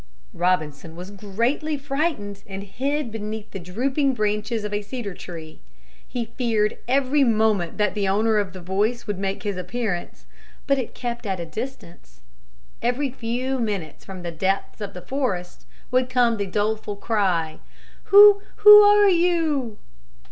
Robinson 0.33 0.95
was 0.95 1.11
greatly 1.11 1.77
frightened 1.77 2.41
and 2.47 2.63
hid 2.63 3.11
beneath 3.11 3.51
the 3.51 3.59
drooping 3.59 4.15
branches 4.15 4.63
of 4.63 4.73
a 4.73 4.81
cedar 4.81 5.13
tree. 5.13 5.59
He 6.07 6.25
feared 6.39 6.79
every 6.87 7.23
moment 7.23 7.77
that 7.77 7.93
the 7.93 8.07
owner 8.07 8.39
of 8.39 8.51
the 8.53 8.61
voice 8.61 9.05
would 9.05 9.19
make 9.19 9.43
his 9.43 9.57
appearance. 9.57 10.25
But 10.65 10.79
it 10.79 10.95
kept 10.95 11.27
at 11.27 11.39
a 11.39 11.45
distance. 11.45 12.21
Every 12.81 13.11
few 13.11 13.59
minutes 13.59 14.03
from 14.03 14.23
the 14.23 14.31
depths 14.31 14.81
of 14.81 14.95
the 14.95 15.03
forest 15.03 15.67
would 15.91 16.09
come 16.09 16.37
the 16.37 16.47
doleful 16.47 16.95
cry, 16.95 17.59
"Who, 18.05 18.41
who 18.55 18.81
are 18.81 19.07
you?" 19.07 19.77